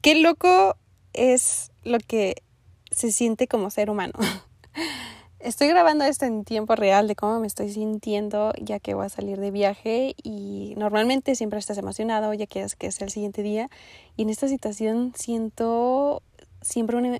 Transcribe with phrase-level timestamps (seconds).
[0.00, 0.76] qué loco
[1.12, 2.42] es lo que
[2.90, 4.14] se siente como ser humano.
[5.40, 9.08] Estoy grabando esto en tiempo real de cómo me estoy sintiendo ya que voy a
[9.08, 13.44] salir de viaje y normalmente siempre estás emocionado ya que es que es el siguiente
[13.44, 13.70] día
[14.16, 16.22] y en esta situación siento
[16.60, 17.18] siempre una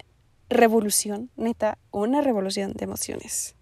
[0.51, 3.55] revolución, neta, una revolución de emociones.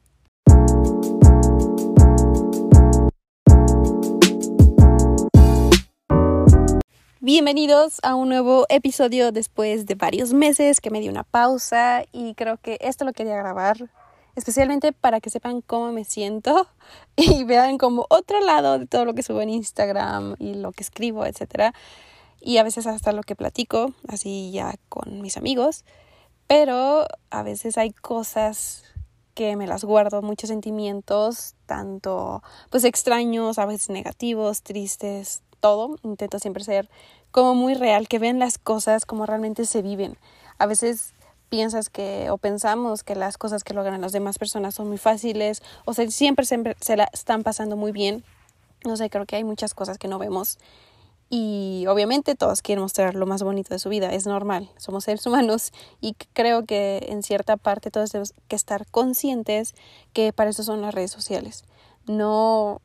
[7.27, 12.37] Bienvenidos a un nuevo episodio después de varios meses que me di una pausa y
[12.37, 13.91] creo que esto lo quería grabar
[14.37, 16.69] especialmente para que sepan cómo me siento
[17.17, 20.85] y vean como otro lado de todo lo que subo en Instagram y lo que
[20.85, 21.75] escribo, etcétera.
[22.41, 25.85] Y a veces hasta lo que platico, así ya con mis amigos,
[26.47, 28.85] pero a veces hay cosas
[29.35, 35.97] que me las guardo, muchos sentimientos, tanto pues extraños, a veces negativos, tristes, todo.
[36.05, 36.89] Intento siempre ser
[37.33, 40.17] como muy real, que ven las cosas como realmente se viven.
[40.59, 41.13] A veces
[41.49, 45.63] piensas que o pensamos que las cosas que logran las demás personas son muy fáciles
[45.85, 48.23] o sea, siempre, siempre se la están pasando muy bien.
[48.85, 50.59] No sé, creo que hay muchas cosas que no vemos
[51.29, 55.27] y obviamente todos quieren mostrar lo más bonito de su vida, es normal, somos seres
[55.27, 59.75] humanos y creo que en cierta parte todos tenemos que estar conscientes
[60.13, 61.65] que para eso son las redes sociales.
[62.07, 62.81] No,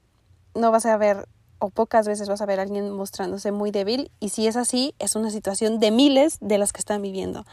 [0.56, 1.28] no vas a ver
[1.62, 4.96] o pocas veces vas a ver a alguien mostrándose muy débil y si es así,
[4.98, 7.46] es una situación de miles de las que están viviendo.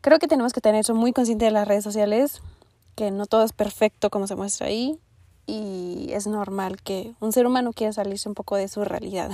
[0.00, 2.40] Creo que tenemos que tener eso muy consciente de las redes sociales,
[2.96, 4.98] que no todo es perfecto como se muestra ahí
[5.46, 9.30] y es normal que un ser humano quiera salirse un poco de su realidad.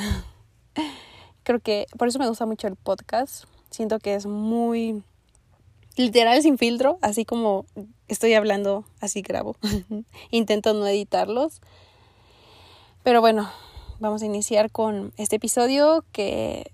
[1.45, 3.45] Creo que por eso me gusta mucho el podcast.
[3.71, 5.05] Siento que es muy
[5.97, 7.65] literal sin filtro, así como
[8.09, 9.55] estoy hablando, así grabo.
[10.33, 11.61] Intento no editarlos
[13.07, 13.49] pero bueno,
[14.01, 16.73] vamos a iniciar con este episodio que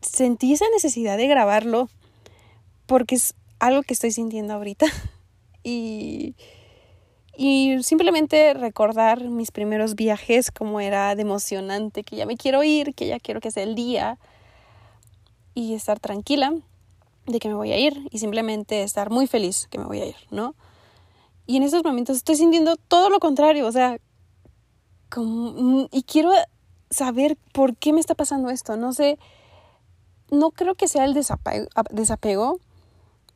[0.00, 1.88] sentí esa necesidad de grabarlo
[2.86, 4.86] porque es algo que estoy sintiendo ahorita.
[5.62, 6.34] y,
[7.36, 12.92] y simplemente recordar mis primeros viajes, como era de emocionante, que ya me quiero ir,
[12.96, 14.18] que ya quiero que sea el día
[15.54, 16.54] y estar tranquila
[17.26, 20.06] de que me voy a ir y simplemente estar muy feliz que me voy a
[20.06, 20.56] ir, ¿no?
[21.46, 24.00] Y en estos momentos estoy sintiendo todo lo contrario, o sea,
[25.16, 26.30] como, y quiero
[26.90, 28.76] saber por qué me está pasando esto.
[28.76, 29.18] No sé,
[30.30, 32.60] no creo que sea el desapego, desapego.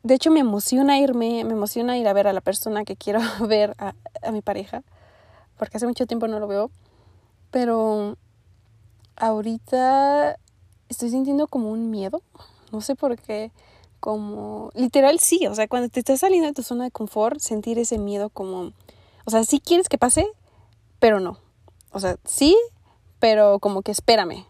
[0.03, 3.19] De hecho, me emociona irme, me emociona ir a ver a la persona que quiero
[3.47, 4.83] ver, a, a mi pareja,
[5.57, 6.69] porque hace mucho tiempo no lo veo.
[7.49, 8.15] Pero
[9.15, 10.37] ahorita
[10.87, 12.21] estoy sintiendo como un miedo,
[12.71, 13.51] no sé por qué,
[13.99, 17.79] como literal sí, o sea, cuando te estás saliendo de tu zona de confort, sentir
[17.79, 18.71] ese miedo como,
[19.25, 20.27] o sea, sí quieres que pase,
[20.99, 21.37] pero no,
[21.91, 22.57] o sea, sí,
[23.19, 24.45] pero como que espérame.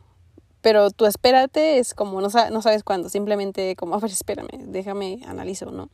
[0.62, 5.22] Pero tú espérate es como no, no sabes cuándo, simplemente como, a ver, espérame, déjame
[5.26, 5.90] analizo, ¿no?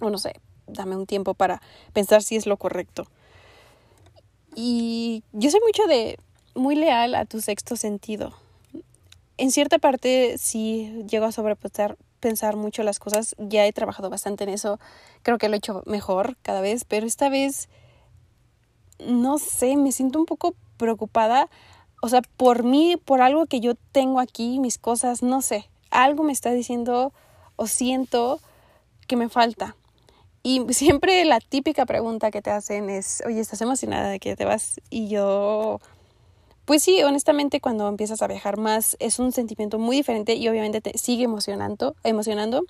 [0.00, 0.34] O no sé,
[0.66, 1.60] dame un tiempo para
[1.92, 3.06] pensar si es lo correcto.
[4.54, 6.18] Y yo soy mucho de,
[6.54, 8.34] muy leal a tu sexto sentido.
[9.36, 14.44] En cierta parte sí llego a sobrepensar pensar mucho las cosas, ya he trabajado bastante
[14.44, 14.78] en eso,
[15.22, 17.68] creo que lo he hecho mejor cada vez, pero esta vez,
[18.98, 21.50] no sé, me siento un poco preocupada,
[22.00, 26.22] o sea, por mí, por algo que yo tengo aquí, mis cosas, no sé, algo
[26.22, 27.12] me está diciendo
[27.56, 28.40] o siento
[29.06, 29.76] que me falta.
[30.42, 34.44] Y siempre la típica pregunta que te hacen es, oye, ¿estás emocionada de que te
[34.44, 34.80] vas?
[34.88, 35.80] Y yo,
[36.64, 40.80] pues sí, honestamente cuando empiezas a viajar más es un sentimiento muy diferente y obviamente
[40.80, 42.64] te sigue emocionando, emocionando,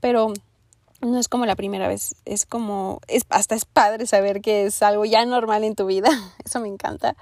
[0.00, 0.32] pero
[1.00, 4.82] no es como la primera vez, es como, es, hasta es padre saber que es
[4.82, 6.08] algo ya normal en tu vida,
[6.44, 7.16] eso me encanta.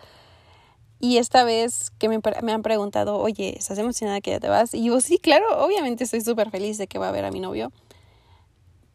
[0.98, 4.72] Y esta vez que me, me, han preguntado, oye, ¿estás emocionada que ya te vas?
[4.72, 7.40] Y yo, sí, claro, obviamente estoy súper feliz de que va a ver a mi
[7.40, 7.70] novio.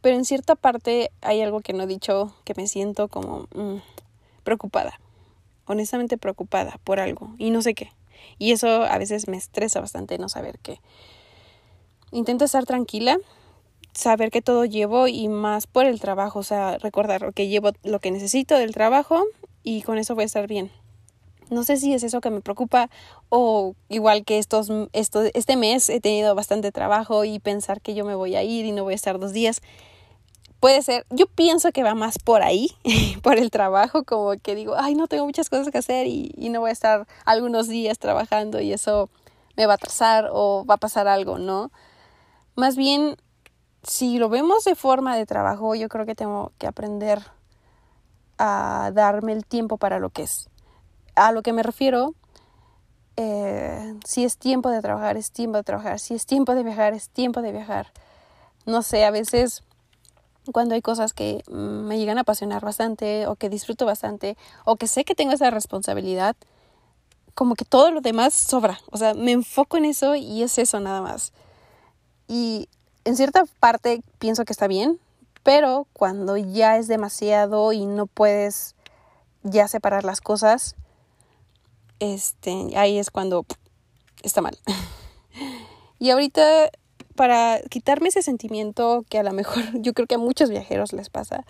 [0.02, 3.78] Pero en cierta parte hay algo que no he dicho, que me siento como mm,
[4.44, 5.00] preocupada,
[5.66, 7.92] honestamente preocupada por algo y no sé qué.
[8.40, 10.80] Y eso a veces me estresa bastante no saber qué.
[12.12, 13.20] Intento estar tranquila,
[13.94, 18.00] saber que todo llevo y más por el trabajo, o sea, recordar que llevo lo
[18.00, 19.24] que necesito del trabajo
[19.64, 20.72] y con eso voy a estar bien.
[21.50, 22.90] No sé si es eso que me preocupa
[23.28, 28.06] o igual que estos, estos, este mes he tenido bastante trabajo y pensar que yo
[28.06, 29.62] me voy a ir y no voy a estar dos días.
[30.62, 32.72] Puede ser, yo pienso que va más por ahí,
[33.24, 36.50] por el trabajo, como que digo, ay, no tengo muchas cosas que hacer y, y
[36.50, 39.10] no voy a estar algunos días trabajando y eso
[39.58, 41.72] me va a atrasar o va a pasar algo, ¿no?
[42.56, 43.18] Más bien,
[43.84, 47.22] si lo vemos de forma de trabajo, yo creo que tengo que aprender
[48.38, 50.50] a darme el tiempo para lo que es
[51.16, 52.16] a lo que me refiero
[53.18, 56.94] eh, si es tiempo de trabajar, es tiempo de trabajar, si es tiempo de viajar,
[56.94, 57.92] es tiempo de viajar.
[58.66, 59.64] No sé, a veces
[60.52, 64.78] cuando hay cosas que mm, me llegan a apasionar bastante o que disfruto bastante o
[64.78, 66.36] que sé que tengo esa responsabilidad,
[67.36, 68.80] como que todo lo demás sobra.
[68.92, 71.34] O sea, me enfoco en eso y es eso nada más.
[72.28, 72.70] Y
[73.06, 75.00] en cierta parte pienso que está bien,
[75.44, 78.76] pero cuando ya es demasiado y no puedes
[79.44, 80.76] ya separar las cosas,
[82.00, 83.46] este, ahí es cuando
[84.24, 84.58] está mal.
[86.00, 86.70] y ahorita
[87.16, 91.10] para quitarme ese sentimiento que a lo mejor yo creo que a muchos viajeros les
[91.10, 91.46] pasa,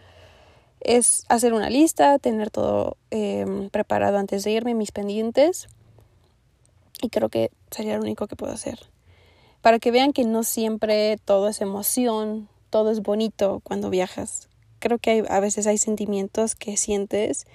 [0.79, 5.67] es hacer una lista, tener todo em, preparado antes de irme, mis pendientes.
[7.01, 8.90] Y creo que sería lo único que puedo hacer.
[9.61, 14.49] Para que vean que no siempre todo es emoción, todo es bonito cuando viajas.
[14.79, 17.45] Creo que hay, a veces hay sentimientos que sientes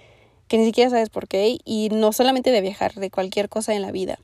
[0.47, 3.82] que ni siquiera sabes por qué y no solamente de viajar, de cualquier cosa en
[3.82, 4.19] la vida.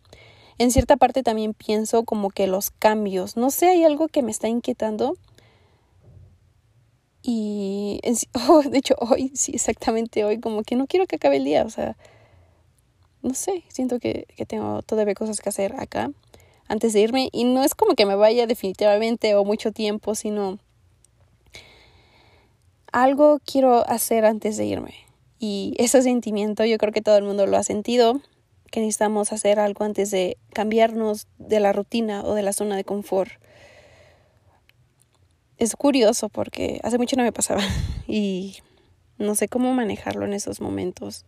[0.59, 4.31] En cierta parte también pienso como que los cambios, no sé, hay algo que me
[4.31, 5.17] está inquietando.
[7.23, 8.01] Y
[8.49, 11.65] oh, de hecho hoy, sí, exactamente hoy, como que no quiero que acabe el día,
[11.65, 11.97] o sea,
[13.23, 16.11] no sé, siento que, que tengo todavía cosas que hacer acá
[16.73, 20.59] antes de irme y no es como que me vaya definitivamente o mucho tiempo, sino
[22.93, 24.95] algo quiero hacer antes de irme.
[25.39, 28.23] Y ese sentimiento yo creo que todo el mundo lo ha sentido,
[28.71, 32.85] que necesitamos hacer algo antes de cambiarnos de la rutina o de la zona de
[32.85, 33.33] confort.
[35.59, 37.63] Es curioso porque hace mucho no me pasaba
[38.09, 38.57] y
[39.19, 41.27] no sé cómo manejarlo en esos momentos.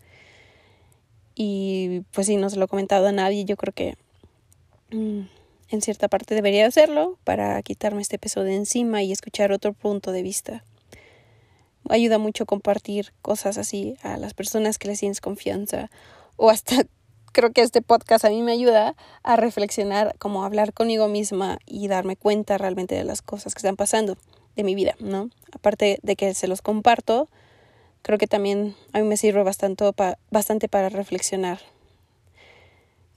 [1.35, 3.97] Y pues si no se lo he comentado a nadie, yo creo que
[4.91, 5.34] mm,
[5.75, 10.13] en cierta parte debería hacerlo para quitarme este peso de encima y escuchar otro punto
[10.13, 10.65] de vista
[11.89, 15.91] ayuda mucho compartir cosas así a las personas que les tienes confianza
[16.37, 16.77] o hasta
[17.33, 21.89] creo que este podcast a mí me ayuda a reflexionar, como hablar conmigo misma y
[21.89, 24.17] darme cuenta realmente de las cosas que están pasando
[24.55, 25.31] de mi vida, ¿no?
[25.53, 27.29] Aparte de que se los comparto,
[28.03, 29.85] creo que también a mí me sirve bastante,
[30.31, 31.59] bastante para reflexionar.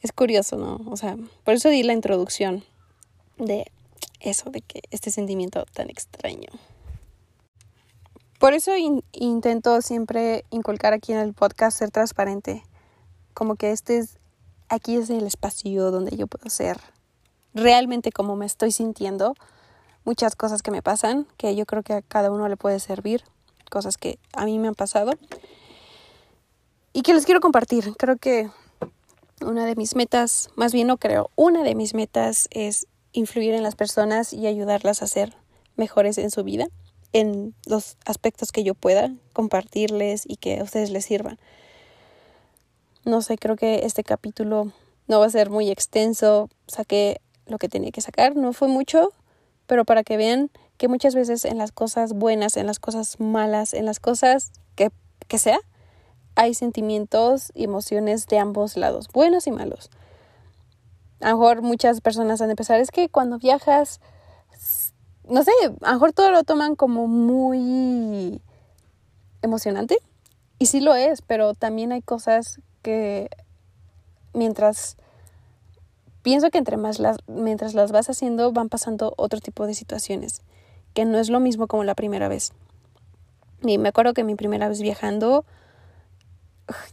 [0.02, 0.80] Es curioso, ¿no?
[0.92, 2.64] O sea, por eso di la introducción
[3.38, 3.72] de
[4.20, 6.50] eso, de que este sentimiento tan extraño.
[8.40, 8.72] Por eso
[9.14, 12.64] intento siempre inculcar aquí en el podcast ser transparente.
[13.34, 14.20] Como que este es,
[14.70, 16.80] aquí es el espacio donde yo puedo ser
[17.56, 19.34] realmente como me estoy sintiendo.
[20.06, 23.24] Muchas cosas que me pasan, que yo creo que a cada uno le puede servir.
[23.72, 25.14] Cosas que a mí me han pasado.
[26.94, 27.96] Y que les quiero compartir.
[27.98, 28.50] Creo que
[29.42, 33.64] una de mis metas, más bien no creo, una de mis metas es influir en
[33.64, 35.36] las personas y ayudarlas a ser
[35.76, 36.68] mejores en su vida
[37.14, 41.40] en los aspectos que yo pueda compartirles y que a ustedes les sirvan.
[43.06, 44.72] No sé, creo que este capítulo
[45.08, 46.50] no va a ser muy extenso.
[46.68, 49.14] Saqué lo que tenía que sacar, no fue mucho,
[49.66, 53.74] pero para que vean que muchas veces en las cosas buenas, en las cosas malas,
[53.74, 54.92] en las cosas que,
[55.28, 55.60] que sea,
[56.38, 59.90] hay sentimientos y emociones de ambos lados, buenos y malos.
[61.20, 64.00] A lo mejor muchas personas han de pensar, es que cuando viajas
[65.30, 65.52] no sé,
[65.82, 68.42] a lo mejor todo lo toman como muy
[69.42, 69.98] emocionante.
[70.60, 73.30] Y sí lo es, pero también hay cosas que
[74.34, 74.98] mientras
[76.24, 80.42] pienso que entre más las mientras las vas haciendo van pasando otro tipo de situaciones,
[80.94, 82.54] que no es lo mismo como la primera vez.
[83.62, 85.46] Y me acuerdo que mi primera vez viajando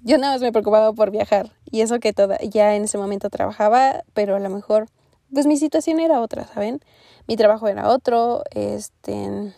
[0.02, 3.30] yo nada más me preocupaba por viajar y eso que toda, ya en ese momento
[3.30, 4.88] trabajaba, pero a lo mejor
[5.32, 6.80] pues mi situación era otra, ¿saben?
[7.26, 9.52] Mi trabajo era otro, este,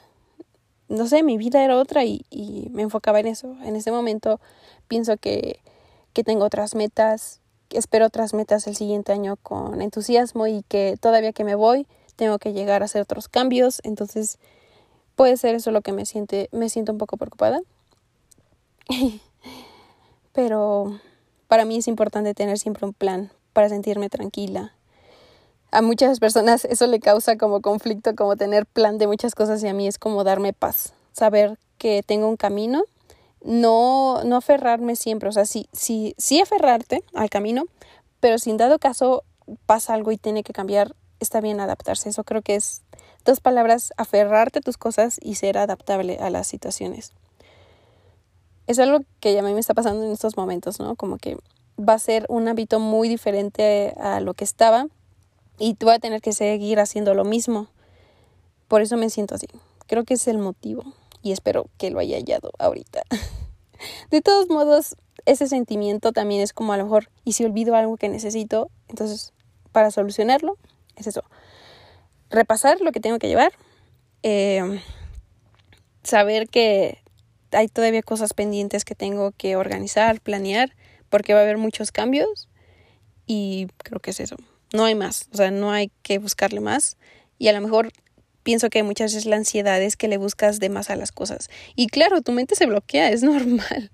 [0.89, 3.57] no sé, mi vida era otra y, y me enfocaba en eso.
[3.63, 4.41] En ese momento
[4.89, 5.61] pienso que,
[6.13, 11.33] que tengo otras metas, espero otras metas el siguiente año con entusiasmo y que todavía
[11.33, 14.39] que me voy tengo que llegar a hacer otros cambios, entonces
[15.15, 17.61] puede ser eso lo que me siente, me siento un poco preocupada.
[20.37, 21.01] Pero
[21.49, 24.77] para mí es importante tener siempre un plan para sentirme tranquila
[25.77, 29.69] a muchas personas eso le causa como conflicto, como tener plan de muchas cosas y
[29.69, 32.85] a mí es como darme paz, saber que tengo un camino,
[33.45, 37.65] no, no aferrarme siempre, o sea, sí, sí, sí aferrarte al camino,
[38.21, 39.25] pero si en dado caso
[39.67, 42.09] pasa algo y tiene que cambiar, está bien adaptarse.
[42.09, 42.83] Eso creo que es
[43.25, 47.13] dos palabras, aferrarte a tus cosas y ser adaptable a las situaciones.
[48.67, 50.97] Es algo que a mí me está pasando en estos momentos, ¿no?
[50.97, 51.37] Como que
[51.79, 54.87] va a ser un hábito muy diferente a lo que estaba
[55.59, 57.69] y voy a tener que seguir haciendo lo mismo.
[58.69, 59.47] Por eso me siento así.
[59.87, 60.83] Creo que es el motivo
[61.23, 63.03] y espero que lo haya hallado ahorita.
[64.11, 64.97] De todos modos,
[65.27, 69.33] ese sentimiento también es como a lo mejor, y si olvido algo que necesito, entonces
[69.73, 70.57] para solucionarlo
[70.95, 71.23] es eso,
[72.31, 73.53] repasar lo que tengo que llevar,
[74.23, 74.81] eh,
[76.03, 77.03] saber que
[77.57, 80.75] hay todavía cosas pendientes que tengo que organizar, planear,
[81.09, 82.49] porque va a haber muchos cambios
[83.27, 84.37] y creo que es eso.
[84.73, 86.97] No hay más, o sea, no hay que buscarle más
[87.39, 87.93] y a lo mejor
[88.43, 91.49] pienso que muchas veces la ansiedad es que le buscas de más a las cosas.
[91.75, 93.91] Y claro, tu mente se bloquea, es normal.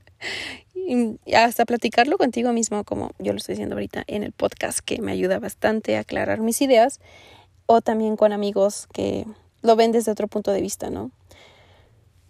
[0.74, 5.00] Y hasta platicarlo contigo mismo, como yo lo estoy diciendo ahorita en el podcast, que
[5.00, 7.00] me ayuda bastante a aclarar mis ideas,
[7.66, 9.24] o también con amigos que
[9.62, 11.12] lo ven desde otro punto de vista, ¿no?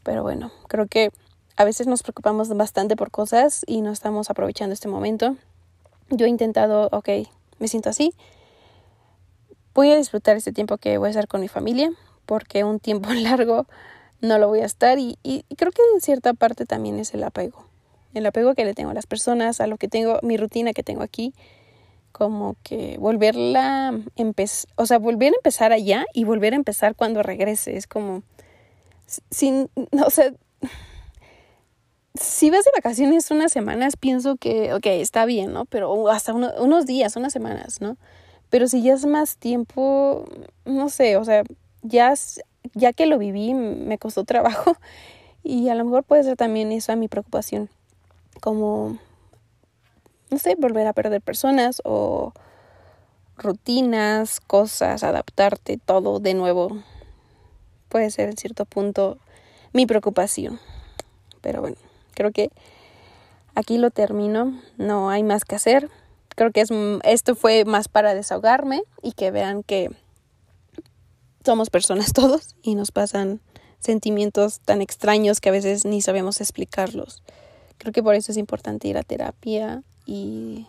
[0.03, 1.11] Pero bueno, creo que
[1.57, 5.37] a veces nos preocupamos bastante por cosas y no estamos aprovechando este momento.
[6.11, 7.09] Yo he intentado, ok,
[7.59, 8.15] me siento así.
[9.75, 11.91] Voy a disfrutar este tiempo que voy a estar con mi familia,
[12.27, 13.67] porque un tiempo largo
[14.21, 17.25] no lo voy a estar y, y creo que en cierta parte también es el
[17.25, 17.67] apego.
[18.15, 20.83] El apego que le tengo a las personas, a lo que tengo, mi rutina que
[20.83, 21.33] tengo aquí,
[22.13, 23.99] como que volverla,
[24.77, 27.77] o sea, volver a empezar allá y volver a empezar cuando regrese.
[27.77, 28.23] Es como,
[29.31, 30.35] sin, no sé,
[32.15, 35.65] si vas de vacaciones unas semanas, pienso que, ok, está bien, ¿no?
[35.65, 37.97] Pero hasta unos días, unas semanas, ¿no?
[38.51, 40.27] Pero si ya es más tiempo,
[40.65, 41.43] no sé, o sea,
[41.83, 42.13] ya,
[42.75, 44.77] ya que lo viví, me costó trabajo
[45.43, 47.71] y a lo mejor puede ser también eso a mi preocupación,
[48.41, 48.99] como,
[50.31, 52.33] no sé, volver a perder personas o
[53.39, 56.83] rutinas, cosas, adaptarte, todo de nuevo.
[57.89, 59.19] Puede ser en cierto punto
[59.73, 60.61] mi preocupación.
[61.41, 61.77] Pero bueno,
[62.13, 62.51] creo que
[63.55, 64.61] aquí lo termino.
[64.77, 65.91] No hay más que hacer.
[66.37, 66.71] Creo que es,
[67.05, 69.91] esto fue más para desahogarme y que vean que
[71.45, 73.41] somos personas todos y nos pasan
[73.79, 77.23] sentimientos tan extraños que a veces ni sabemos explicarlos.
[77.79, 80.69] Creo que por eso es importante ir a terapia y,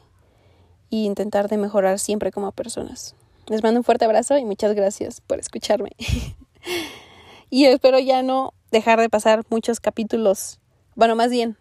[0.90, 3.16] y intentar de mejorar siempre como personas.
[3.48, 5.92] Les mando un fuerte abrazo y muchas gracias por escucharme.
[7.50, 10.60] y espero ya no dejar de pasar muchos capítulos
[10.96, 11.58] bueno, más bien,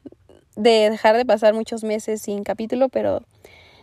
[0.57, 3.23] de dejar de pasar muchos meses sin capítulo, pero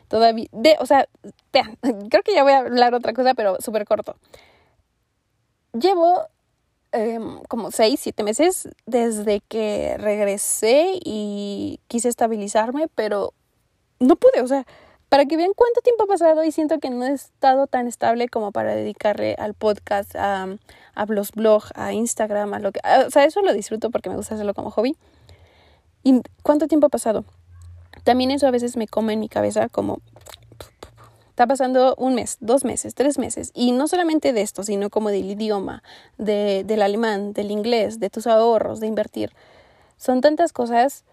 [0.08, 1.08] todavía, de, o sea,
[1.54, 1.78] vean,
[2.10, 4.16] creo que ya voy a hablar otra cosa, pero súper corto.
[5.74, 6.28] Llevo
[6.92, 13.34] em, como seis, siete meses desde que regresé y quise estabilizarme, pero
[14.00, 14.66] no pude, o sea,
[15.10, 18.30] para que vean cuánto tiempo ha pasado y siento que no he estado tan estable
[18.30, 20.48] como para dedicarle al podcast, a,
[20.94, 24.16] a los blogs, a Instagram, a lo que, o sea, eso lo disfruto porque me
[24.16, 24.96] gusta hacerlo como hobby
[26.04, 27.26] ¿Y cuánto tiempo ha pasado?
[28.04, 30.00] También eso a veces me come en mi cabeza como
[31.30, 33.52] está pasando un mes, dos meses, tres meses.
[33.54, 35.84] Y no solamente de esto, sino como del idioma,
[36.18, 39.32] de, del alemán, del inglés, de tus ahorros, de invertir.
[39.96, 41.06] Son tantas cosas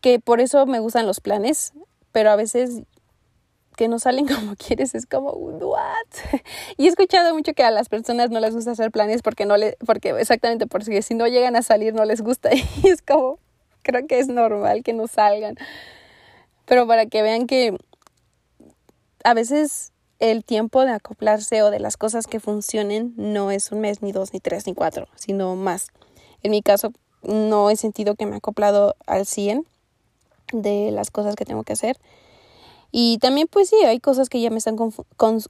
[0.00, 1.74] que por eso me gustan los planes,
[2.10, 2.82] pero a veces
[3.76, 5.94] que no salen como quieres es como what
[6.76, 9.56] y he escuchado mucho que a las personas no les gusta hacer planes porque no
[9.56, 12.50] le porque exactamente porque si no llegan a salir no les gusta
[12.82, 13.38] y es como
[13.84, 15.56] creo que es normal que no salgan.
[16.64, 17.76] Pero para que vean que
[19.22, 23.80] a veces el tiempo de acoplarse o de las cosas que funcionen no es un
[23.80, 25.88] mes, ni dos, ni tres, ni cuatro, sino más.
[26.42, 29.66] En mi caso, no he sentido que me he acoplado al 100
[30.52, 31.98] de las cosas que tengo que hacer.
[32.90, 34.76] Y también, pues sí, hay cosas que ya me están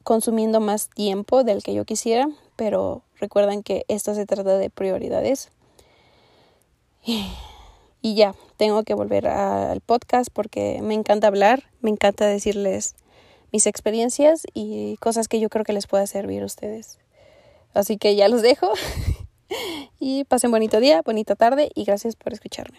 [0.02, 5.50] consumiendo más tiempo del que yo quisiera, pero recuerden que esto se trata de prioridades.
[8.04, 12.96] Y ya, tengo que volver al podcast porque me encanta hablar, me encanta decirles
[13.50, 16.98] mis experiencias y cosas que yo creo que les pueda servir a ustedes.
[17.72, 18.74] Así que ya los dejo
[20.00, 22.76] y pasen bonito día, bonita tarde y gracias por escucharme.